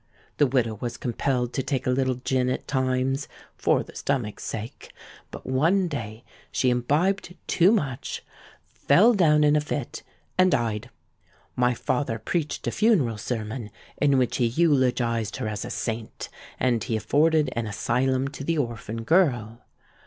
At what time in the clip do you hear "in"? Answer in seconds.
9.43-9.55, 13.95-14.17